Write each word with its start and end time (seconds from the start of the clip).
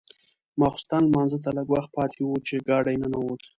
ماخوستن 0.59 1.01
لمانځه 1.07 1.37
ته 1.43 1.49
لږ 1.57 1.67
وخت 1.71 1.89
پاتې 1.97 2.21
و 2.23 2.31
چې 2.47 2.55
ګاډی 2.67 2.95
ننوت. 3.01 3.41